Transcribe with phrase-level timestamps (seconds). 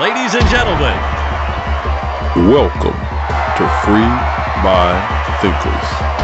[0.00, 0.98] Ladies and gentlemen,
[2.50, 2.98] Welcome
[3.56, 3.94] to Free
[4.64, 5.06] Mind
[5.40, 6.14] Thinkers.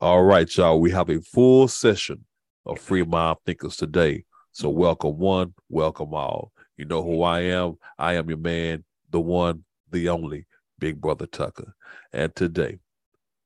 [0.00, 0.80] All right, y'all.
[0.80, 2.24] We have a full session
[2.66, 4.24] of Free Mind Thinkers today.
[4.50, 6.50] So, welcome one, welcome all.
[6.76, 7.78] You know who I am.
[8.00, 9.62] I am your man, the one,
[9.92, 10.46] the only,
[10.80, 11.76] Big Brother Tucker.
[12.12, 12.78] And today,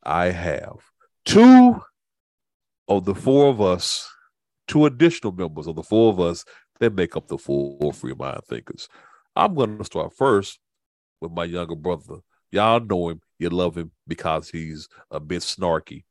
[0.02, 0.78] I have
[1.26, 1.82] two
[2.90, 4.12] of the four of us,
[4.66, 6.44] two additional members of the four of us
[6.80, 8.88] that make up the four Free Mind Thinkers.
[9.36, 10.58] I'm going to start first
[11.20, 12.16] with my younger brother.
[12.50, 16.02] Y'all know him, you love him because he's a bit snarky.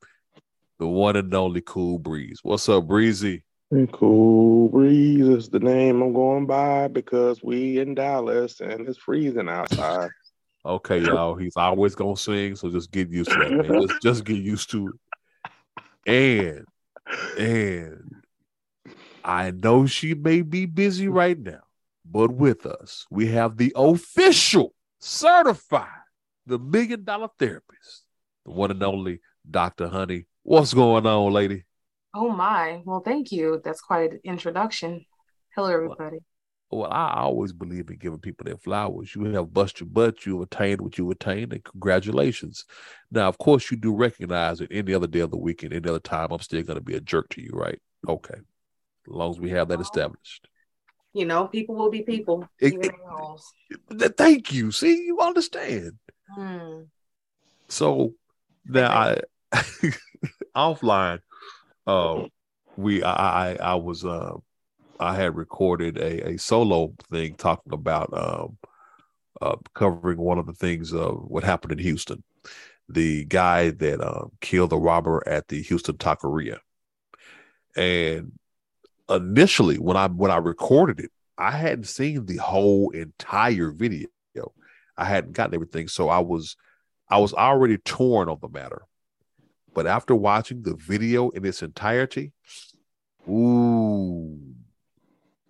[0.79, 2.39] The one and only Cool Breeze.
[2.41, 3.43] What's up, Breezy?
[3.91, 9.49] Cool breeze is the name I'm going by because we in Dallas and it's freezing
[9.49, 10.09] outside.
[10.65, 11.35] Okay, y'all.
[11.37, 13.87] He's always gonna sing, so just get used to that, man.
[13.87, 14.93] Just, just get used to it.
[16.09, 16.65] And
[17.37, 18.23] and
[19.23, 21.61] I know she may be busy right now,
[22.03, 25.85] but with us, we have the official, certified,
[26.47, 28.05] the million dollar therapist,
[28.43, 29.87] the one and only Dr.
[29.87, 30.25] Honey.
[30.41, 31.65] What's going on, lady?
[32.15, 32.81] Oh my.
[32.85, 33.61] Well, thank you.
[33.63, 35.05] That's quite an introduction.
[35.55, 36.21] Hello, everybody.
[36.71, 39.15] Well, I always believe in giving people their flowers.
[39.15, 42.65] You have bust your butt, you attained what you attained, and congratulations.
[43.09, 45.99] Now, of course, you do recognize that any other day of the weekend, any other
[45.99, 47.79] time, I'm still going to be a jerk to you, right?
[48.07, 48.35] Okay.
[48.35, 50.47] As long as we have that established.
[51.13, 52.47] You know, people will be people.
[52.59, 52.91] It-.
[53.97, 54.71] Th- Thank you.
[54.71, 55.93] See, you understand.
[56.35, 56.81] Hmm.
[57.67, 58.13] So
[58.65, 59.21] now I
[60.55, 61.19] offline,
[61.87, 62.25] uh,
[62.77, 64.35] we I I, I was uh,
[64.99, 68.57] I had recorded a, a solo thing talking about um,
[69.41, 72.23] uh, covering one of the things of what happened in Houston,
[72.87, 76.59] the guy that um, killed the robber at the Houston Taqueria,
[77.75, 78.33] and
[79.09, 84.07] initially when I when I recorded it, I hadn't seen the whole entire video.
[84.97, 86.57] I hadn't gotten everything, so I was
[87.09, 88.81] I was already torn on the matter.
[89.73, 92.33] But after watching the video in its entirety,
[93.29, 94.37] ooh,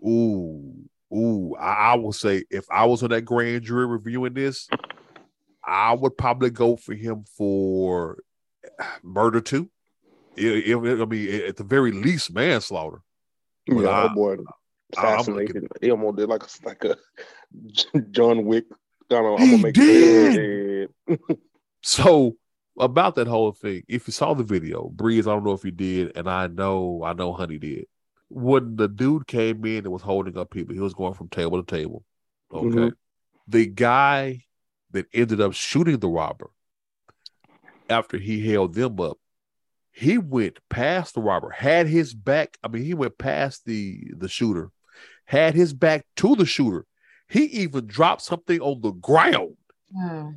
[0.05, 0.73] ooh,
[1.13, 4.67] ooh, I, I will say if I was on that grand jury reviewing this,
[5.63, 8.17] I would probably go for him for
[9.03, 9.69] murder too.
[10.35, 13.01] If, if- I mean, at the very least, manslaughter.
[13.67, 14.33] Well, yeah, I- oh boy,
[14.97, 15.67] I- I'm assassination.
[15.81, 16.97] He almost did like a like a
[18.11, 18.65] John Wick.
[19.09, 20.89] Kind of, I'm He gonna make did.
[21.81, 22.35] So
[22.77, 25.71] about that whole thing, if you saw the video, Breeze, I don't know if you
[25.71, 27.85] did, and I know I know Honey did.
[28.29, 31.61] When the dude came in and was holding up people, he was going from table
[31.61, 32.03] to table.
[32.51, 32.67] Okay.
[32.67, 32.93] Mhm.
[33.47, 34.45] The guy
[34.91, 36.51] that ended up shooting the robber
[37.89, 39.17] after he held them up,
[39.91, 42.57] he went past the robber, had his back.
[42.63, 44.71] I mean, he went past the the shooter,
[45.25, 46.85] had his back to the shooter.
[47.27, 49.57] He even dropped something on the ground
[49.91, 50.29] Hmm.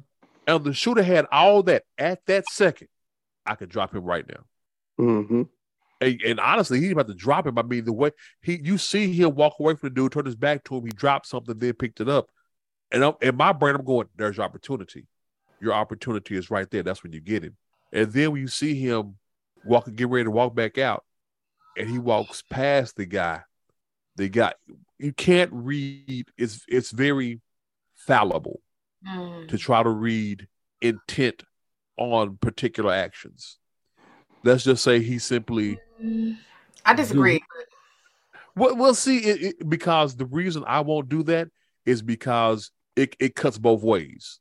[0.47, 2.89] and the shooter had all that at that second,
[3.45, 4.45] I could drop him right now.
[4.99, 5.49] Mhm.
[6.03, 7.59] And, and honestly, he didn't to drop him.
[7.59, 8.11] I mean, the way
[8.43, 10.91] he, you see him walk away from the dude, turn his back to him, he
[10.91, 12.29] dropped something, then picked it up.
[12.91, 15.07] And I'm, in my brain, I'm going, "There's your opportunity.
[15.61, 16.83] Your opportunity is right there.
[16.83, 17.57] That's when you get him."
[17.93, 19.17] And then when you see him
[19.65, 21.05] walking, get ready to walk back out,
[21.79, 23.43] and he walks past the guy,
[24.17, 24.53] the guy,
[24.99, 26.27] you can't read.
[26.37, 27.41] It's it's very
[27.95, 28.61] fallible
[29.05, 29.47] Hmm.
[29.47, 30.47] to try to read
[30.81, 31.45] intent
[31.97, 33.59] on particular actions.
[34.45, 35.79] Let's just say he simply
[36.85, 37.43] I disagree.
[38.57, 41.49] well, well see it, it- because the reason I won't do that
[41.87, 44.39] is because it, it cuts both ways.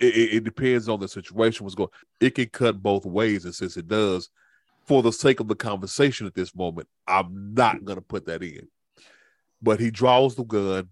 [0.00, 1.64] It, it, it depends on the situation.
[1.64, 1.90] What's going?
[2.20, 4.30] It can cut both ways, and since it does,
[4.86, 8.42] for the sake of the conversation at this moment, I'm not going to put that
[8.42, 8.66] in.
[9.62, 10.88] But he draws the gun,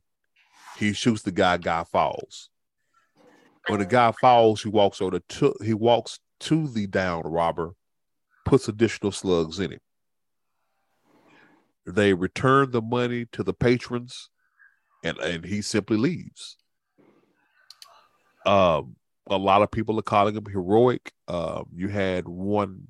[0.77, 1.57] he shoots the guy.
[1.57, 2.51] Guy falls.
[3.67, 7.75] When the guy falls, he walks over to he walks to the down robber,
[8.51, 9.81] puts additional slugs in it.
[11.87, 14.29] They return the money to the patrons,
[15.05, 16.57] and and he simply leaves.
[18.45, 18.97] Um,
[19.29, 21.13] a lot of people are calling him heroic.
[21.29, 22.89] Um, you had one,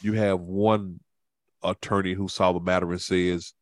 [0.00, 1.00] you have one
[1.62, 3.52] attorney who saw the matter and says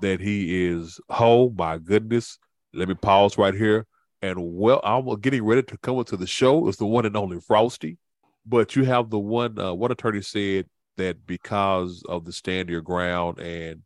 [0.00, 1.00] that he is.
[1.08, 2.36] Oh my goodness!
[2.74, 3.86] Let me pause right here.
[4.22, 6.66] And well, I'm getting ready to come into the show.
[6.66, 7.98] Is the one and only Frosty,
[8.46, 9.58] but you have the one.
[9.58, 10.66] Uh, one attorney said
[10.96, 13.82] that because of the stand your ground and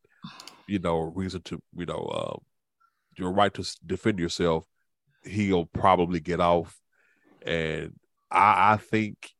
[0.66, 2.36] you know reason to you know uh,
[3.16, 4.64] your right to defend yourself,
[5.24, 6.78] he'll probably get off.
[7.44, 7.94] And
[8.30, 9.30] I, I think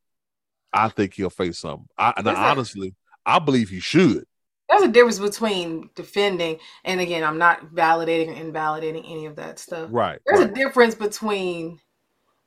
[0.73, 1.87] I think he'll face something.
[1.97, 4.25] I, and honestly, I believe he should.
[4.69, 9.59] There's a difference between defending and again, I'm not validating or invalidating any of that
[9.59, 9.87] stuff.
[9.91, 10.19] Right.
[10.25, 10.49] There's right.
[10.49, 11.79] a difference between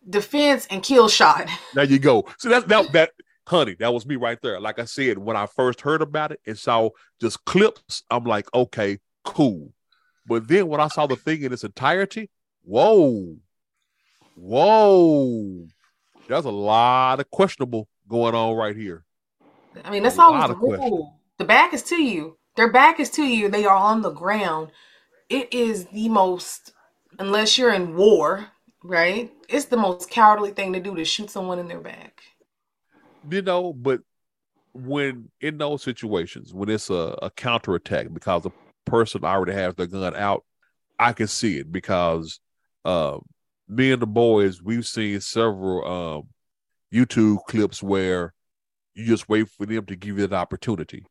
[0.08, 1.48] defense and kill shot.
[1.74, 2.26] There you go.
[2.38, 3.10] So that's that that
[3.46, 4.60] honey, that was me right there.
[4.60, 8.52] Like I said, when I first heard about it and saw just clips, I'm like,
[8.54, 9.72] okay, cool.
[10.26, 12.30] But then when I saw the thing in its entirety,
[12.62, 13.36] whoa,
[14.36, 15.66] whoa,
[16.28, 19.04] there's a lot of questionable going on right here.
[19.84, 21.16] I mean, that's A always the rule.
[21.38, 22.36] The back is to you.
[22.56, 23.48] Their back is to you.
[23.48, 24.70] They are on the ground.
[25.28, 26.72] It is the most,
[27.18, 28.48] unless you're in war,
[28.82, 29.32] right?
[29.48, 32.22] It's the most cowardly thing to do to shoot someone in their back.
[33.28, 34.00] You know, but
[34.72, 38.50] when in those situations, when it's a, a counterattack because the
[38.84, 40.44] person already has their gun out,
[40.98, 42.40] I can see it because
[42.84, 43.18] uh,
[43.68, 46.28] me and the boys, we've seen several um,
[46.92, 48.34] YouTube clips where
[48.94, 51.04] you just wait for them to give you an opportunity.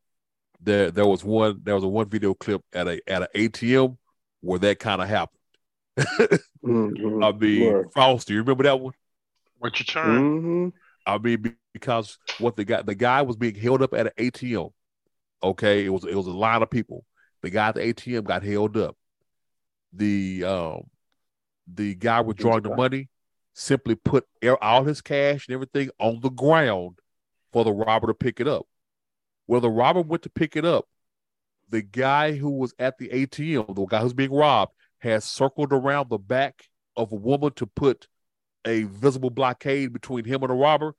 [0.62, 1.62] There, there was one.
[1.63, 3.98] There was a one video clip at a at an ATM
[4.42, 5.39] where that kind of happened.
[5.98, 7.24] Mhm.
[7.24, 7.86] I mean, Right.
[7.94, 8.94] Frosty, you remember that one?
[9.58, 10.42] What's your turn?
[10.42, 10.74] Mhm.
[11.06, 14.14] I mean, be- because what the guy the guy was being held up at an
[14.18, 14.72] ATM.
[15.42, 17.06] Okay, it was it was a lot of people.
[17.42, 18.96] The guy at the ATM got held up.
[19.94, 20.84] The um
[21.72, 23.10] the guy withdrawing the money
[23.54, 27.00] simply put air- all his cash and everything on the ground
[27.52, 28.66] for the robber to pick it up.
[29.48, 30.86] Well, the robber went to pick it up,
[31.70, 36.10] the guy who was at the ATM, the guy who's being robbed, has circled around
[36.10, 36.66] the back
[36.96, 38.07] of a woman to put
[38.66, 40.94] a visible blockade between him and the robber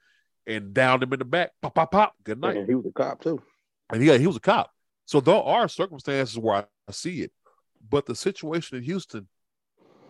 [0.46, 1.50] and downed him in the back.
[1.60, 2.14] Pop, pop, pop.
[2.24, 2.56] Good night.
[2.56, 3.42] And he was a cop too.
[3.92, 4.70] And he, he was a cop.
[5.04, 7.32] So there are circumstances where I, I see it.
[7.88, 9.28] But the situation in Houston,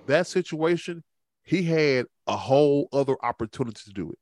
[0.07, 1.03] that situation,
[1.43, 4.19] he had a whole other opportunity to do it.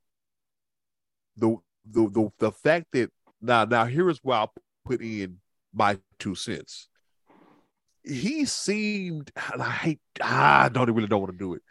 [1.37, 1.57] The
[1.91, 3.11] the the, the fact that
[3.41, 4.53] now now here is where I'll
[4.85, 5.39] put in
[5.73, 6.89] my two cents.
[8.09, 11.63] He seemed I hate I don't really don't want to do it.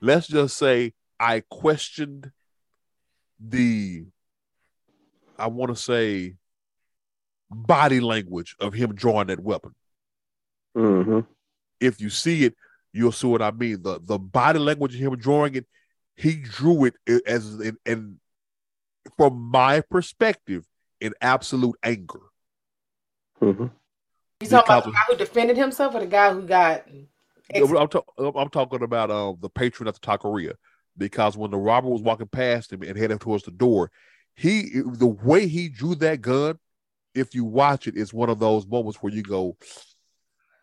[0.00, 2.30] Let's just say I questioned
[3.38, 4.04] the
[5.38, 6.36] I want to say
[7.50, 9.74] body language of him drawing that weapon.
[10.76, 11.20] Mm-hmm.
[11.80, 12.54] If you see it,
[12.92, 13.82] you'll see what I mean.
[13.82, 15.66] The the body language of him drawing it,
[16.16, 16.94] he drew it
[17.26, 18.20] as in, in
[19.16, 20.64] from my perspective
[21.00, 22.20] in absolute anger.
[23.40, 23.66] Mm-hmm.
[24.40, 26.86] You talking about the guy who defended himself or the guy who got
[27.50, 30.54] ex- I'm, ta- I'm talking about um, the patron at the taqueria
[30.96, 33.90] because when the robber was walking past him and heading towards the door,
[34.34, 36.58] he the way he drew that gun,
[37.14, 39.58] if you watch it, is one of those moments where you go,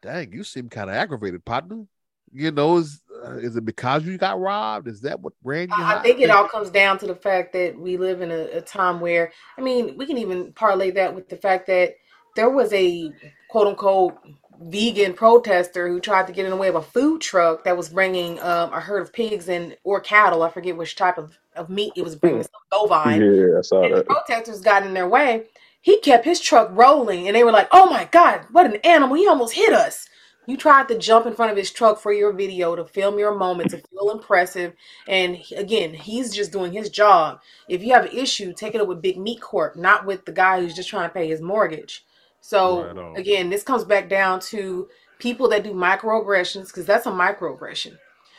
[0.02, 1.86] "Dang, you seem kind of aggravated, partner."
[2.34, 4.88] You know, is uh, is it because you got robbed?
[4.88, 5.76] Is that what ran you?
[5.76, 8.62] I think it all comes down to the fact that we live in a, a
[8.62, 11.96] time where, I mean, we can even parlay that with the fact that
[12.36, 13.12] there was a
[13.50, 14.18] quote unquote
[14.62, 17.90] vegan protester who tried to get in the way of a food truck that was
[17.90, 20.44] bringing um, a herd of pigs and or cattle.
[20.44, 23.22] I forget which type of, of meat it was bringing, some bovine.
[23.22, 25.46] Yeah, I saw And the protesters got in their way.
[25.82, 29.16] He kept his truck rolling, and they were like, "Oh my God, what an animal!
[29.18, 30.10] He almost hit us."
[30.48, 33.36] You tried to jump in front of his truck for your video to film your
[33.36, 34.74] moment to feel impressive,
[35.08, 37.42] and he- again, he's just doing his job.
[37.70, 40.34] If you have an issue, take it up with Big Meat Corp, not with the
[40.34, 42.06] guy who's just trying to pay his mortgage.
[42.48, 44.88] So Right again, this comes back down to
[45.20, 47.98] people that do microaggressions because that's a microaggression.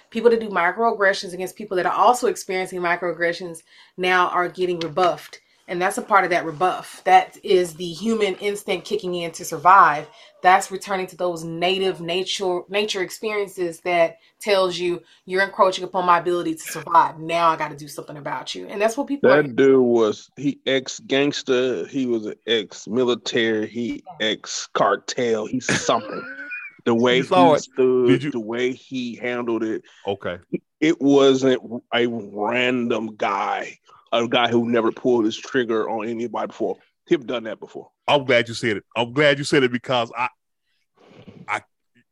[0.09, 3.65] People that do microaggressions against people that are also experiencing microaggressions
[3.99, 5.43] now are getting rebuffed.
[5.69, 7.03] And that's a part of that rebuff.
[7.05, 10.09] That is the human instinct kicking in to survive.
[10.43, 16.19] That's returning to those native nature nature experiences that tells you you're encroaching upon my
[16.19, 17.19] ability to survive.
[17.19, 18.67] Now I got to do something about you.
[18.67, 21.87] And that's what people are That dude was he ex gangster.
[21.87, 23.67] He was an ex military.
[23.69, 25.47] He ex cartel.
[25.47, 26.25] He's something.
[26.85, 30.39] The way You he stood, you- the way he handled it, Okay,
[30.81, 31.61] it wasn't
[31.93, 33.79] a random guy,
[34.13, 36.77] a guy who never pulled his trigger on anybody before.
[37.07, 37.91] He've done that before.
[38.07, 38.85] I'm glad you said it.
[38.97, 40.29] I'm glad you said it because I,
[41.47, 41.63] I,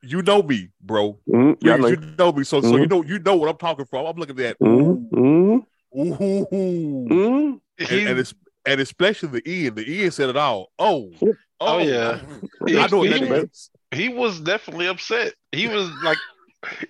[0.03, 1.19] you know me, bro.
[1.29, 1.89] Mm, You, yeah, I know.
[1.89, 4.07] you know me, so so you know you know what I'm talking from.
[4.07, 5.65] I'm looking at Mm, mm,
[5.97, 7.09] ooh, ooh, ooh.
[7.09, 7.61] mm.
[7.79, 8.35] and, and it's
[8.65, 9.75] and especially the Ian.
[9.75, 10.71] The Ian said it all.
[10.79, 11.11] Oh,
[11.61, 12.21] Oh, yeah.
[12.67, 13.49] I know what He- that
[13.93, 15.33] he- he was definitely upset.
[15.53, 16.19] He was like,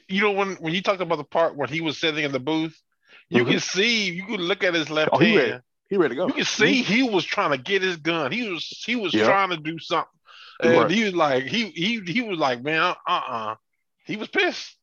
[0.08, 2.40] you know, when when you talked about the part when he was sitting in the
[2.40, 2.80] booth,
[3.28, 5.50] you can see, you can look at his left Oh, he ready.
[5.52, 5.62] hand.
[5.88, 6.26] He ready to go.
[6.28, 8.33] You can see he was trying to get his gun.
[8.33, 9.26] He was he was Yeah.
[9.26, 10.11] trying to do something,
[10.62, 10.90] and Right.
[10.90, 13.54] he was like he he he was like man uh uh
[14.04, 14.76] he was pissed.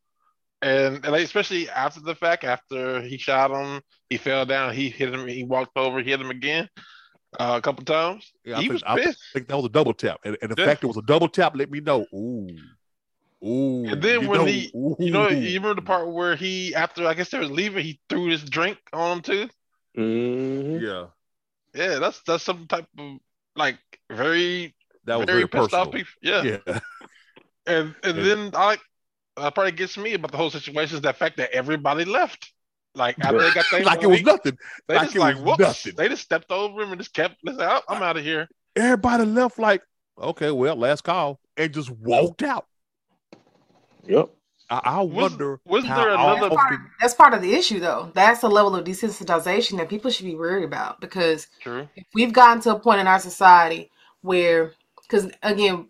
[0.62, 4.90] and, and like, especially after the fact, after he shot him, he fell down, he
[4.90, 6.70] hit him, he walked over, he hit him again
[7.38, 8.32] uh, a couple times.
[8.46, 10.60] Yeah, I he think, was I think that was a double tap, and, and the
[10.60, 10.68] Yeah.
[10.68, 12.06] fact it was a double tap let me know.
[12.14, 12.48] Ooh,
[13.44, 13.86] ooh.
[13.92, 17.14] And then when know, he, you know, you remember the part where he, after I
[17.14, 19.50] guess they was leaving, he threw his drink on him too.
[19.96, 20.82] Mhm.
[20.82, 21.08] yeah,
[21.74, 23.18] Yeah, that's that's some type of
[23.56, 23.80] like
[24.12, 25.88] very that was very, very, pissed personal.
[25.88, 26.12] off people.
[26.22, 26.58] Yeah, Yeah,
[27.66, 28.24] and and Yeah.
[28.24, 28.82] then I like
[29.38, 32.54] that probably gets me about the whole situation is the fact that everybody left.
[32.96, 34.58] Like after they got their like it was money, nothing.
[34.88, 35.60] they like just like was whoops.
[35.60, 35.96] nothing.
[35.96, 37.38] They just stepped over him and just kept.
[37.44, 38.48] They said, oh, I'm out of here.
[38.76, 39.82] Everybody left like,
[40.20, 42.68] okay, well, last call, and just walked out.
[44.08, 44.30] Yep.
[44.70, 48.12] I, I wonder was how there another- often- That's part of the issue, though.
[48.14, 51.88] That's the level of desensitization that people should be worried about because True.
[52.14, 53.92] we've gotten to a point in our society
[54.22, 55.90] where, because again,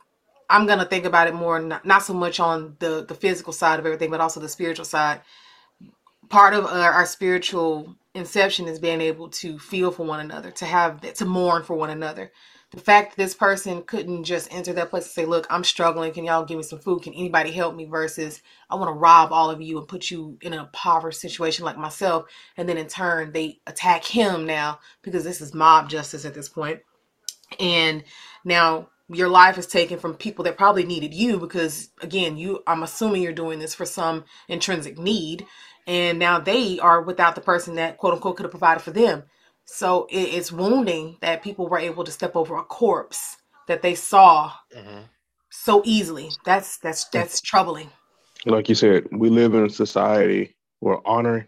[0.49, 3.79] I'm gonna think about it more, not, not so much on the the physical side
[3.79, 5.21] of everything, but also the spiritual side.
[6.29, 10.65] Part of our, our spiritual inception is being able to feel for one another, to
[10.65, 12.31] have to mourn for one another.
[12.73, 16.13] The fact that this person couldn't just enter that place and say, "Look, I'm struggling.
[16.13, 17.03] Can y'all give me some food?
[17.03, 20.37] Can anybody help me?" Versus, "I want to rob all of you and put you
[20.41, 22.25] in a impoverished situation like myself,"
[22.57, 26.49] and then in turn they attack him now because this is mob justice at this
[26.49, 26.79] point
[27.59, 28.03] and
[28.45, 32.83] now your life is taken from people that probably needed you because again you i'm
[32.83, 35.45] assuming you're doing this for some intrinsic need
[35.87, 39.23] and now they are without the person that quote unquote could have provided for them
[39.65, 44.51] so it's wounding that people were able to step over a corpse that they saw
[44.75, 45.03] Mhm.
[45.49, 47.89] so easily that's that's that's troubling
[48.45, 51.47] Like you said, we live in a society where honor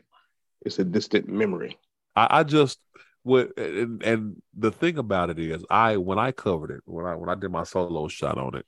[0.66, 1.78] is a distant memory.
[2.16, 2.80] I, I just
[3.24, 7.16] what and, and the thing about it is I when I covered it when I
[7.16, 8.66] when I did my solo shot on it,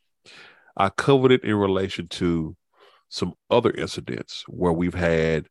[0.75, 2.55] I covered it in relation to
[3.09, 5.47] some other incidents where we've had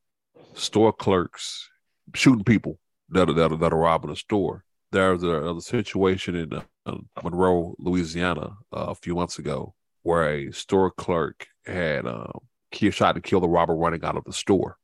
[0.54, 1.70] store clerks
[2.14, 2.78] shooting people
[3.10, 4.64] that are, that are, that are robbing a store.
[4.92, 6.52] There's a, a situation in
[6.86, 12.30] uh, Monroe, Louisiana, uh, a few months ago, where a store clerk had um,
[12.70, 14.76] ki- shot and killed a robber running out of the store,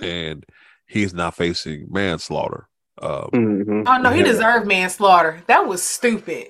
[0.00, 0.44] and
[0.86, 2.68] he's now facing manslaughter.
[3.00, 3.84] Uh, Mhm.
[3.86, 6.48] oh no he deserved manslaughter that was stupid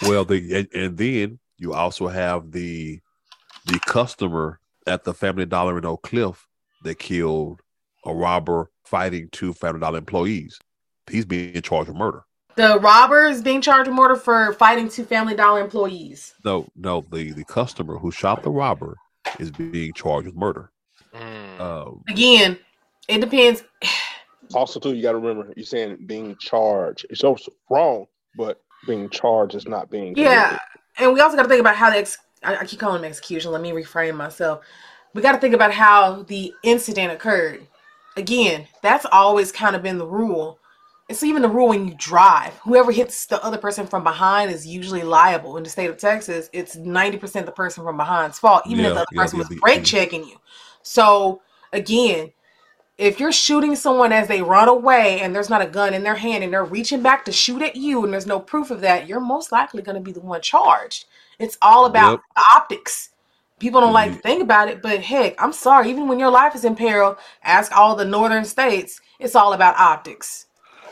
[0.00, 2.98] well, the and, and then you also have the
[3.66, 6.48] the customer at the Family Dollar in Oak Cliff
[6.82, 7.60] that killed
[8.06, 10.58] a robber fighting two Family Dollar employees.
[11.10, 12.22] He's being charged with murder.
[12.56, 16.94] the robber is being charged with murder for fighting two family dollar employees No, no,
[17.10, 18.92] the the customer who shot the robber
[19.40, 20.70] is being charged with murder.
[21.14, 21.60] Mm.
[21.60, 22.58] Um, again
[23.08, 23.64] it depends
[24.54, 27.06] Also, too, you got to remember, you're saying being charged.
[27.08, 28.04] It's also wrong,
[28.36, 30.12] but being charged is not being.
[30.14, 30.58] Yeah,
[30.98, 33.08] and we also got to think about how the ex- I, I keep calling them
[33.08, 33.50] execution.
[33.50, 34.60] Let me reframe myself.
[35.14, 37.66] We got to think about how the incident occurred.
[38.16, 40.58] Again, that's always kind of been the rule.
[41.08, 42.54] It's even the rule when you drive.
[42.58, 45.56] Whoever hits the other person from behind is usually liable.
[45.56, 48.94] In the state of Texas, it's ninety percent the person from behind's fault, even if
[48.94, 50.36] the other yeah, person yeah, was brake checking you.
[50.82, 51.42] So
[51.72, 52.32] again,
[52.98, 56.14] if you're shooting someone as they run away and there's not a gun in their
[56.14, 59.08] hand and they're reaching back to shoot at you and there's no proof of that,
[59.08, 61.06] you're most likely going to be the one charged.
[61.38, 62.20] It's all about Yep.
[62.36, 63.10] the optics.
[63.62, 66.56] People don't like to think about it, but heck, I'm sorry, even when your life
[66.56, 70.46] is in peril, ask all the northern states, it's all about optics.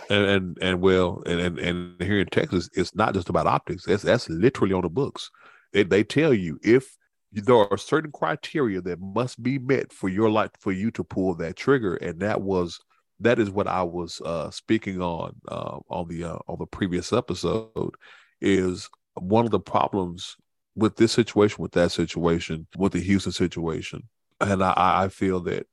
[0.09, 3.87] and and and well, and, and and here in Texas, it's not just about optics.
[3.87, 5.33] That's that's literally on the books.
[5.73, 6.97] They they tell you if
[7.33, 11.35] there are certain criteria that must be met for your life for you to pull
[11.35, 12.79] that trigger, and that was
[13.19, 17.12] that is what I was uh, speaking on uh, on the uh, on the previous
[17.12, 17.97] episode.
[18.41, 20.37] Is one of the problems
[20.75, 24.09] with this situation, with that situation, with the Houston situation,
[24.41, 25.67] and I, I feel that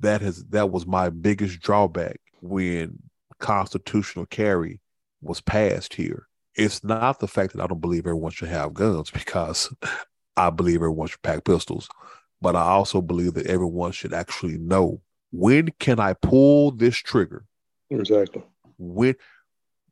[0.00, 2.98] that has that was my biggest drawback when
[3.38, 4.80] constitutional carry
[5.22, 6.26] was passed here.
[6.54, 9.74] It's not the fact that I don't believe everyone should have guns because
[10.36, 11.88] I believe everyone should pack pistols,
[12.40, 15.00] but I also believe that everyone should actually know
[15.32, 17.44] when can I pull this trigger?
[17.90, 18.42] Exactly.
[18.78, 19.16] When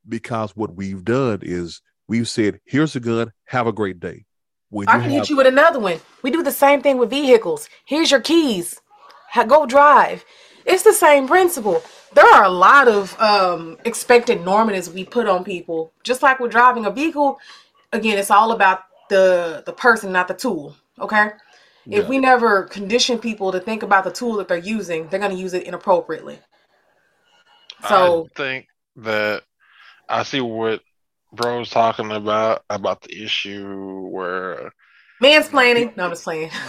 [0.08, 1.80] because what we've done is
[2.12, 4.26] we've said, here's a gun, have a great day.
[4.68, 5.98] When I can have- hit you with another one.
[6.22, 7.70] We do the same thing with vehicles.
[7.86, 8.78] Here's your keys.
[9.30, 10.22] Ha- Go drive.
[10.66, 11.82] It's the same principle.
[12.12, 15.90] There are a lot of um, expected normatives we put on people.
[16.04, 17.38] Just like with driving a vehicle,
[17.94, 20.76] again, it's all about the the person, not the tool.
[21.00, 21.30] Okay.
[21.86, 22.08] If Yeah.
[22.08, 25.42] we never condition people to think about the tool that they're using, they're going to
[25.46, 26.38] use it inappropriately.
[27.88, 29.42] So I think that
[30.08, 30.80] I see what
[31.32, 34.72] bro's talking about about the issue where
[35.22, 35.96] Mansplaining.
[35.96, 36.50] No, I'm just playing.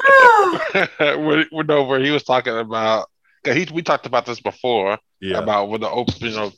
[1.18, 3.08] when, when no, where he was talking about,
[3.44, 5.38] 'cause he, we talked about this before Yeah.
[5.38, 6.52] about with the open, you know,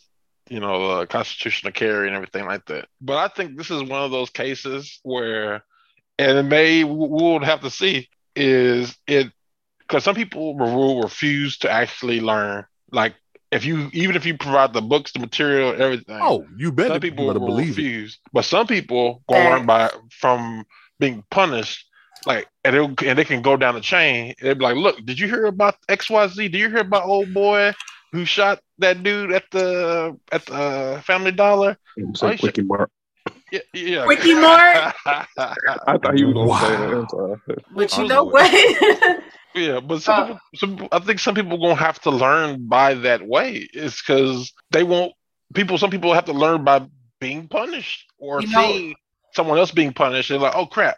[0.48, 2.86] you know, the constitutional carry and everything like that.
[3.00, 5.64] But I think this is one of those cases where,
[6.18, 9.32] and it may we will have to see is it
[9.80, 12.66] because some people will refuse to actually learn.
[12.90, 13.14] Like
[13.54, 16.18] if you even if you provide the books, the material, everything.
[16.20, 18.10] oh, you better, some people better will believe it.
[18.32, 20.64] but some people go learn by from
[20.98, 21.86] being punished.
[22.26, 24.34] Like and it, and they can go down the chain.
[24.40, 26.48] They'd be like, "Look, did you hear about X Y Z?
[26.48, 27.72] Did you hear about old boy
[28.12, 31.76] who shot that dude at the at the uh, Family Dollar?"
[32.14, 32.90] Say I should- Quickie Mart.
[33.52, 34.04] Yeah, yeah.
[34.04, 34.94] Quickie Mart.
[35.06, 36.90] I thought you were gonna say that.
[36.90, 37.00] Wow.
[37.00, 37.58] I'm sorry.
[37.74, 39.22] But you know know what?
[39.54, 42.94] Yeah, but some, Uh, people, some I think some people gonna have to learn by
[42.94, 43.68] that way.
[43.72, 45.12] It's because they won't.
[45.54, 46.86] People, some people have to learn by
[47.20, 48.94] being punished or You know- seeing
[49.34, 50.28] someone else being punished.
[50.30, 50.96] They're like, oh crap,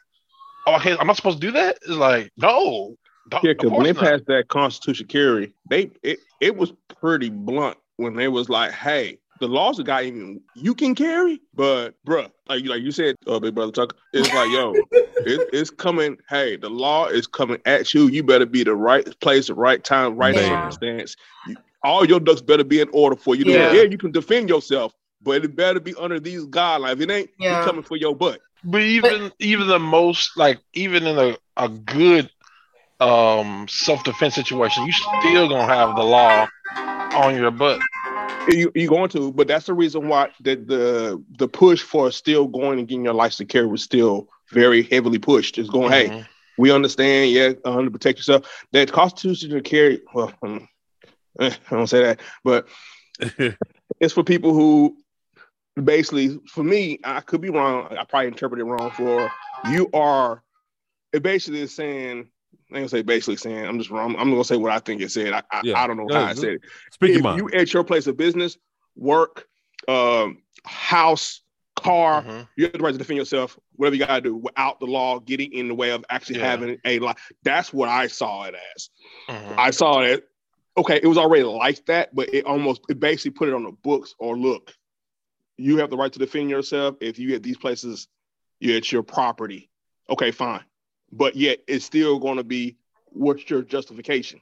[0.66, 1.76] oh okay, I'm I supposed to do that?
[1.82, 2.96] It's like, no,
[3.28, 4.02] don't, Yeah, because when they not.
[4.04, 9.18] passed that constitution carry, they it, it was pretty blunt when they was like, "Hey,
[9.40, 13.16] the laws have got even you can carry, but bruh, like you like you said,
[13.26, 14.74] uh, big brother Tucker, it's like yo,
[15.24, 16.16] it, it's coming.
[16.28, 18.08] Hey, the law is coming at you.
[18.08, 20.48] You better be the right place, the right time, right Yeah.
[20.48, 21.16] circumstance.
[21.46, 23.44] You, all your ducks better be in order for you.
[23.44, 23.72] To Yeah.
[23.72, 26.92] yeah, you can defend yourself, but it better be under these guidelines.
[26.94, 27.62] If it ain't, Yeah.
[27.62, 28.40] coming for your butt.
[28.64, 32.30] But even even the most like even in a, a good
[33.00, 36.48] um self defense situation, you still gonna have the law
[37.14, 37.80] on your butt.
[38.48, 42.46] You you going to, but that's the reason why the the the push for still
[42.46, 45.58] going and getting your license to carry was still very heavily pushed.
[45.58, 46.26] It's going, hey, Mhm.
[46.56, 48.64] we understand, yeah, uh, to protect yourself.
[48.72, 50.68] That constitution to carry, well, um,
[51.40, 52.68] I don't say that, but
[54.00, 54.96] it's for people who
[55.82, 57.96] basically, for me, I could be wrong.
[57.98, 58.90] I probably interpreted it wrong.
[58.92, 59.30] For
[59.70, 60.42] you are,
[61.12, 62.28] it basically is saying.
[62.72, 63.64] I ain't gonna say basically saying.
[63.64, 64.16] I'm just wrong.
[64.18, 65.32] I'm gonna say what I think it said.
[65.32, 65.82] I I, Yeah.
[65.82, 67.36] I don't know Yeah, how I said it Speak your if mind.
[67.38, 68.58] you at your place of business,
[68.96, 69.46] work,
[69.86, 71.42] um, house,
[71.76, 72.48] car, Mhm.
[72.56, 75.52] you have the right to defend yourself, whatever you gotta do, without the law getting
[75.52, 76.46] in the way of actually Yeah.
[76.46, 77.16] having a life.
[77.44, 78.90] That's what I saw it as.
[79.28, 79.54] Mhm.
[79.58, 80.28] I saw it.
[80.76, 83.72] Okay, it was already like that, but it almost it basically put it on the
[83.72, 84.14] books.
[84.18, 84.74] Or look,
[85.56, 86.96] you have the right to defend yourself.
[87.00, 88.08] If you at these places,
[88.58, 89.70] you're at your property.
[90.10, 90.64] Okay, fine,
[91.12, 92.76] but yet it's still going to be
[93.10, 94.40] what's your justification,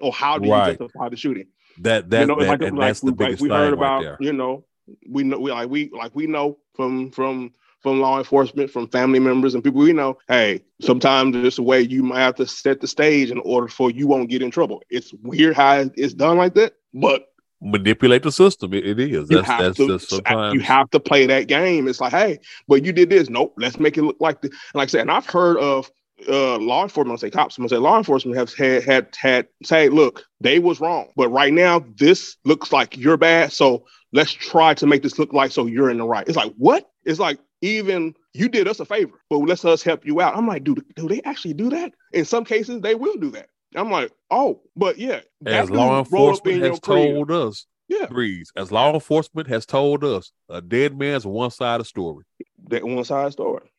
[0.00, 0.68] or how do Right.
[0.72, 1.46] you justify the shooting?
[1.80, 3.56] that that, you know, that like, and like that's the we, like biggest we thing
[3.58, 4.16] heard right about, there.
[4.20, 4.64] you know,
[5.08, 7.52] we know we like we like we know from from
[7.82, 10.16] from law enforcement, from family members and people we know.
[10.28, 13.90] Hey, sometimes there's a way you might have to set the stage in order for
[13.90, 14.82] you won't get in trouble.
[14.90, 17.26] It's weird how it's done like that, but
[17.60, 18.74] Manipulate the system.
[18.74, 19.30] It, it is.
[19.30, 20.54] you That's have that's to just sometimes.
[20.54, 21.88] you have to play that game.
[21.88, 23.30] It's like, hey, but you did this.
[23.30, 25.00] Nope, let's make it look like the like I said.
[25.02, 25.90] And I've heard of
[26.28, 29.48] uh law enforcement, I say cops, I'm gonna say law enforcement have had had had
[29.62, 33.52] say, look, they was wrong, but right now this looks like you're bad.
[33.52, 36.26] So let's try to make this look like so you're in the right.
[36.26, 36.90] It's like what?
[37.04, 40.36] It's like even you did us a favor, but let's us help you out.
[40.36, 41.92] I'm like, dude, do they actually do that?
[42.12, 43.48] In some cases, they will do that.
[43.74, 48.92] I'm like, oh, but yeah, as law enforcement has told us, Yeah, Breeze, as law
[48.94, 52.24] enforcement has told us, a dead man's one side of story.
[52.68, 53.70] that one side story.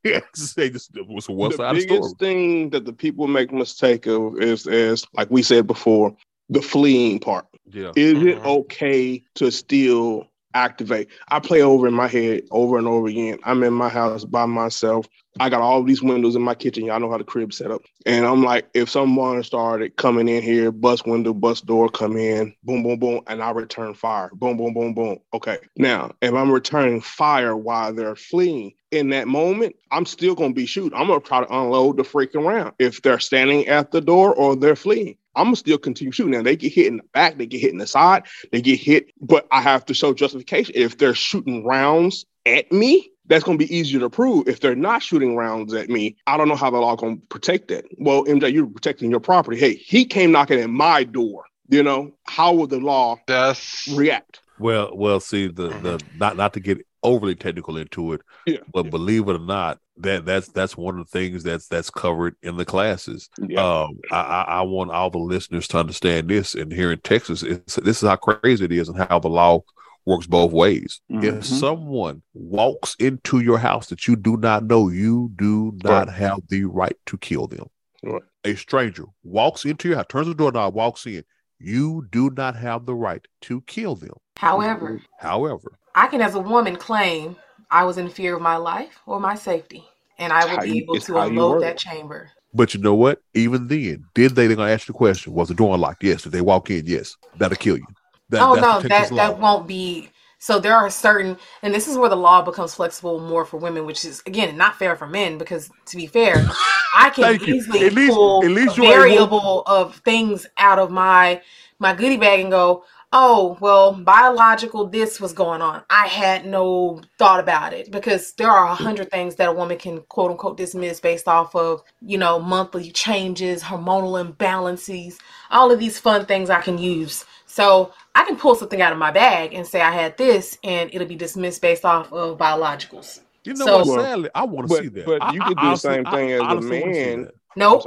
[0.04, 2.14] Yeah, say this was a one the side of biggest story.
[2.18, 6.16] thing that the people make mistake of is, is like we said before,
[6.48, 7.46] the fleeing part.
[7.70, 7.92] Yeah.
[7.96, 8.44] Is it Mhm.
[8.46, 11.08] okay to still activate?
[11.28, 13.38] I play over in my head over and over again.
[13.44, 15.06] I'm in my house by myself.
[15.40, 16.84] I got all these windows in my kitchen.
[16.84, 17.80] Y'all know how the crib set up.
[18.04, 22.54] And I'm like, if someone started coming in here, bus window, bus door, come in,
[22.62, 24.30] boom, boom, boom, and I return fire.
[24.34, 25.18] Boom, boom, boom, boom.
[25.32, 25.56] Okay.
[25.78, 30.66] Now, if I'm returning fire while they're fleeing, in that moment, I'm still gonna be
[30.66, 30.98] shooting.
[30.98, 32.74] I'm gonna try to unload the freaking round.
[32.80, 36.32] If they're standing at the door or they're fleeing, I'm gonna still continue shooting.
[36.32, 38.80] Now they get hit in the back, they get hit in the side, they get
[38.80, 40.74] hit, but I have to show justification.
[40.76, 44.46] If they're shooting rounds at me, that's gonna be easier to prove.
[44.48, 47.68] If they're not shooting rounds at me, I don't know how the law gonna protect
[47.68, 47.86] that.
[47.96, 49.58] Well, MJ, you're protecting your property.
[49.58, 51.44] Hey, he came knocking at my door.
[51.68, 54.40] You know, how would the law That's react?
[54.58, 58.58] Well, well, see the the not not to get overly technical into it, Yeah.
[58.72, 58.90] but yeah.
[58.90, 62.56] believe it or not, that that's that's one of the things that's that's covered in
[62.56, 63.30] the classes.
[63.40, 63.62] Yeah.
[63.64, 66.54] Um, I, I I want all the listeners to understand this.
[66.56, 69.62] And here in Texas, it's, this is how crazy it is, and how the law
[70.06, 71.00] works both ways.
[71.10, 71.24] Mhm.
[71.24, 76.16] If someone walks into your house that you do not know, you do not Right.
[76.16, 77.66] have the right to kill them.
[78.02, 78.22] Right.
[78.44, 81.24] A stranger walks into your house, turns the doorknob, walks in.
[81.58, 84.14] You do not have the right to kill them.
[84.36, 87.36] However, However, I can, as a woman, claim
[87.70, 89.84] I was in fear of my life or my safety,
[90.18, 92.30] and I would be able it's to unload that chamber.
[92.54, 93.20] But you know what?
[93.34, 94.46] Even then, did they?
[94.46, 96.02] They're gonna ask you the question: Was the door unlocked?
[96.02, 96.22] Yes.
[96.22, 96.86] Did they walk in?
[96.86, 97.16] Yes.
[97.36, 97.86] That'll kill you.
[98.30, 100.10] That, oh that's no, that that won't be.
[100.42, 103.84] So there are certain, and this is where the law becomes flexible more for women,
[103.84, 106.34] which is again not fair for men because to be fair,
[106.96, 110.46] I can easily At least- pull at least a you are able- variable of things
[110.56, 111.42] out of my
[111.78, 115.82] my goodie bag and go, oh well, biological this was going on.
[115.90, 119.76] I had no thought about it because there are a hundred things that a woman
[119.76, 125.18] can quote unquote dismiss based off of you know monthly changes, hormonal imbalances,
[125.50, 127.26] all of these fun things I can use.
[127.50, 130.88] So I can pull something out of my bag and say I had this, and
[130.94, 133.20] it'll be dismissed based off of biologicals.
[133.42, 134.00] You know So- what?
[134.02, 135.04] Sadly, I want to see that.
[135.04, 137.00] but you I could do the honestly- same I thing as a honestly wanna see
[137.00, 137.22] man.
[137.22, 137.28] that.
[137.34, 137.84] I'm Nope.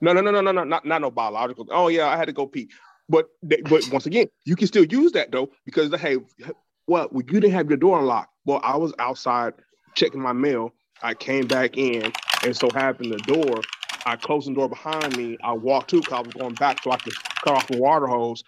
[0.00, 1.66] No, no, no, no, no, no, not not no biological.
[1.70, 2.68] Oh yeah, I had to go pee.
[3.08, 6.16] But they, but once again, you can still use that though because hey,
[6.86, 7.12] what?
[7.12, 8.30] Well, you didn't have your door unlocked.
[8.44, 9.54] Well, I was outside
[9.94, 10.72] checking my mail.
[11.02, 12.12] I came back in,
[12.44, 13.60] and so happened the door.
[14.04, 15.38] I closed the door behind me.
[15.44, 17.14] I walked to because I was going back so I could
[17.44, 18.42] cut off the water hose.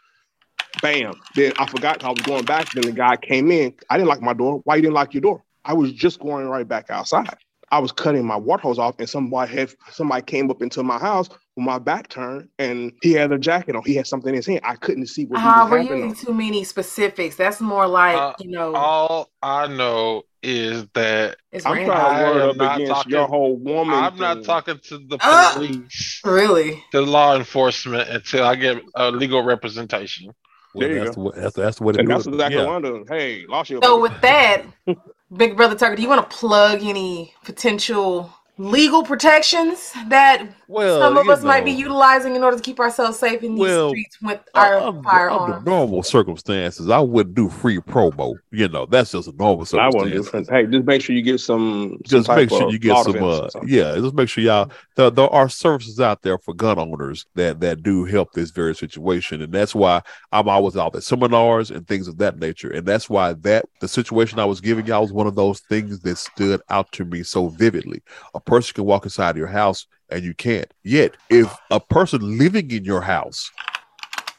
[0.83, 1.15] Bam!
[1.35, 2.71] Then I forgot I was going back.
[2.73, 3.75] Then the guy came in.
[3.91, 4.61] I didn't lock my door.
[4.65, 5.43] Why you didn't lock your door?
[5.65, 7.29] I was just going right back outside.
[7.71, 10.99] I was cutting my water hose off, and somebody had somebody came up into my
[10.99, 13.83] house with my back turned, and he had a jacket on.
[13.85, 14.61] He had something in his hand.
[14.65, 16.15] I couldn't see what he Uh, was we're using on.
[16.15, 17.37] too many specifics.
[17.37, 21.95] That's more like Uh, you know, All I know is that it's I'm random.
[21.97, 23.95] trying to I word up not against talking- your whole woman.
[24.03, 25.51] I'm not talking to the Ah!
[25.55, 26.83] police, really.
[26.93, 30.31] the law enforcement until I get a legal representation.
[30.75, 31.17] Well, There you that's go.
[31.17, 32.65] what that's that's what it And that's exactly yeah.
[32.65, 33.07] what I'm.
[33.07, 33.81] Hey, lost you.
[33.83, 34.65] So with that,
[35.37, 41.17] Big Brother Tucker, do you want to plug any potential legal protections that Well, some
[41.17, 43.91] of you us might be utilizing in order to keep ourselves safe in these Well,
[43.91, 45.55] streets with our under, firearms?
[45.57, 48.35] under normal circumstances, I wouldn't do free promo.
[48.51, 50.49] You know, that's just a normal I want circumstance.
[50.49, 50.55] to.
[50.55, 51.99] Hey, just make sure you get some.
[52.07, 55.29] some just make sure you get some uh yeah just make sure y'all there, there
[55.29, 59.53] are services out there for gun owners that that do help this very situation and
[59.53, 60.01] that's why
[60.33, 63.89] i'm always out at seminars and things of that nature and that's why that the
[63.89, 67.23] situation i was giving y'all was one of those things that stood out to me
[67.23, 68.03] so vividly
[68.35, 72.71] a person can walk inside your house and you can't yet if a person living
[72.71, 73.51] in your house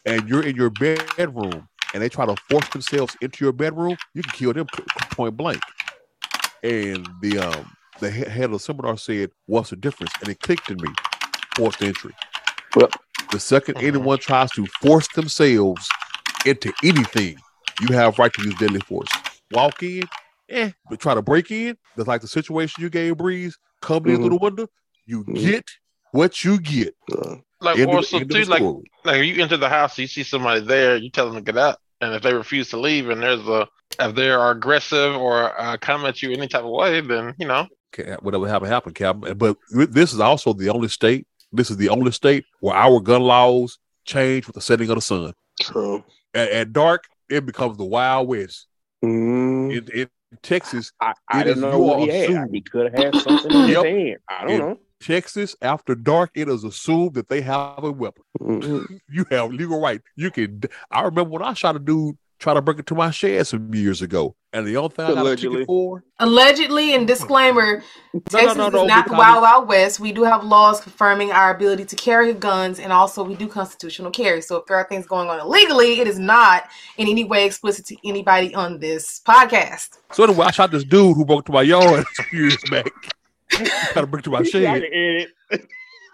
[0.05, 4.23] and you're in your bedroom and they try to force themselves into your bedroom you
[4.23, 4.65] can kill them
[5.11, 5.61] point blank
[6.63, 7.65] and the um
[7.99, 10.89] the head of the seminar said, "What's the difference?" And it clicked in me:
[11.55, 12.13] forced entry.
[12.75, 12.89] Well-
[13.31, 13.83] the 2nd Mhm.
[13.83, 15.87] anyone tries to force themselves
[16.45, 17.37] into anything,
[17.81, 19.09] you have right to use deadly force.
[19.51, 20.07] Walk in,
[20.49, 21.77] eh, but try to break in.
[21.95, 23.57] That's like the situation you gave Breeze.
[23.81, 24.67] Coming in through the window,
[25.05, 25.41] you Mhm.
[25.41, 25.65] get
[26.11, 26.95] what you get.
[27.61, 28.63] Like End of- also of too, like
[29.05, 31.77] like you enter the house, you see somebody there, you tell them to get out,
[32.01, 33.67] and if they refuse to leave, and there's a
[33.99, 37.47] if they are aggressive or uh, come at you any type of way, then you
[37.47, 39.37] know Ca- whatever happened happened, Captain.
[39.37, 41.25] But this is also the only state.
[41.51, 45.01] This is the only state where our gun laws change with the setting of the
[45.01, 45.33] sun.
[45.59, 46.03] true.
[46.33, 48.67] At, at dark, it becomes the Wild West.
[49.03, 50.09] Mm, In, in
[50.41, 52.49] Texas, I, I didn't know what he had.
[52.51, 53.85] He could have had something in his Yep.
[53.85, 54.17] hand.
[54.29, 54.79] I don't It- know.
[55.01, 58.23] Texas, after dark, it is assumed that they have a weapon.
[58.41, 58.99] Mhm.
[59.09, 60.01] You have legal right.
[60.17, 60.61] You can.
[60.91, 64.01] I remember when I shot a dude trying to break into my shed some years
[64.01, 65.57] ago, and the only thing I got a Allegedly.
[65.57, 66.03] ticket for.
[66.19, 67.07] Allegedly, and hmm.
[67.07, 67.83] disclaimer,
[68.29, 69.99] Texas no, is no, not the Wild Wild West.
[69.99, 74.11] We do have laws confirming our ability to carry guns, and also we do constitutional
[74.11, 74.41] carry.
[74.41, 76.63] So if there are things going on illegally, it is not
[76.97, 79.99] in any way explicit to anybody on this podcast.
[80.13, 82.87] So anyway, I shot this dude who broke into my yard a few years back.
[83.49, 85.69] trying to break into my shed, can edit.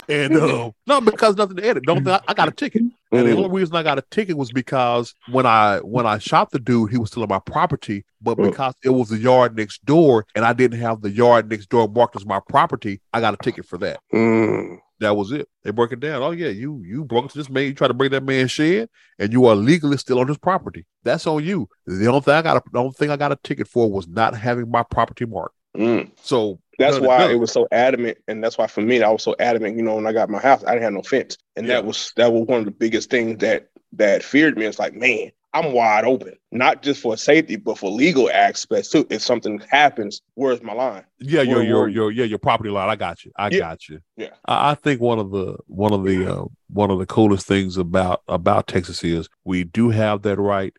[0.10, 0.34] And
[0.88, 1.84] not because nothing to edit.
[1.86, 2.82] Don't think I, I got a ticket.
[3.12, 3.38] And the Mm.
[3.46, 6.92] only reason I got a ticket was because when I when I shot the dude,
[6.92, 10.44] he was still on my property, but because it was the yard next door and
[10.44, 13.66] I didn't have the yard next door marked as my property, I got a ticket
[13.66, 14.00] for that.
[14.14, 14.80] Mm.
[15.00, 15.48] That was it.
[15.64, 16.22] They broke it down.
[16.24, 18.90] Oh yeah, you you broke this man, you tried to break that man's shed,
[19.20, 20.86] and you are legally still on his property.
[21.04, 21.68] That's on you.
[21.86, 24.08] The only thing I got a, the only thing I got a ticket for was
[24.08, 25.56] not having my property marked.
[25.78, 26.12] Mm.
[26.22, 29.36] So That's why it was so adamant, and that's why for me, I was so
[29.40, 29.78] adamant.
[29.78, 31.76] You know, when I got my house, I didn't have no fence, and Yeah.
[31.76, 34.66] that was that was one of the biggest things that that feared me.
[34.66, 39.08] It's like, man, I'm wide open, not just for safety, but for legal aspects too.
[39.10, 41.06] If something happens, where's my line?
[41.20, 42.90] Yeah, your your your yeah your property line.
[42.90, 43.32] I got you.
[43.38, 43.60] I Yeah.
[43.60, 44.02] got you.
[44.18, 44.32] Yeah.
[44.46, 47.78] I, I think one of the one of the uh, one of the coolest things
[47.78, 50.74] about about Texas is we do have that right.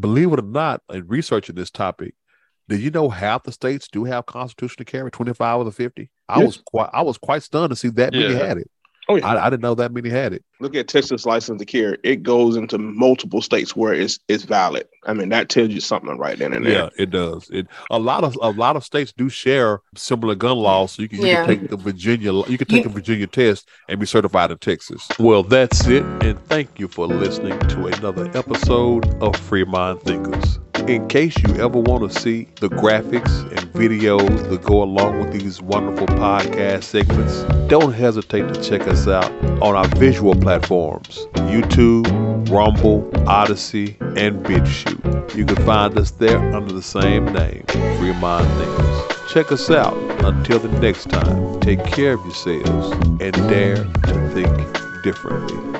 [0.00, 2.14] Believe it or not, in researching this topic,
[2.68, 6.10] did you know half the states do have constitutional carry twenty five of the fifty?
[6.28, 6.46] I Yes.
[6.46, 8.70] was quite I was quite stunned to see that many had it.
[9.08, 9.24] Oh yeah.
[9.24, 10.44] I, I didn't know that many had it.
[10.58, 11.96] Look at Texas license to carry.
[12.02, 14.88] It goes into multiple states where it's it's valid.
[15.06, 16.72] I mean, that tells you something right then and there.
[16.72, 17.48] Yeah, it does.
[17.52, 21.08] It a lot of a lot of states do share similar gun laws, so you
[21.08, 21.44] can, you Yeah.
[21.46, 24.58] can take the Virginia you can take You- a Virginia test and be certified in
[24.58, 25.06] Texas.
[25.20, 30.58] Well, that's it, and thank you for listening to another episode of Free Mind Thinkers.
[30.88, 35.32] In case you ever want to see the graphics and videos that go along with
[35.32, 39.28] these wonderful podcast segments, don't hesitate to check us out
[39.60, 42.06] on our visual platforms YouTube,
[42.48, 45.34] Rumble, Odysee, and BitChute.
[45.34, 47.64] You can find us there under the same name,
[47.98, 49.32] Free Thinkers.
[49.32, 49.96] Check us out.
[50.24, 55.76] Until the next time, take care of yourselves and dare to think differently.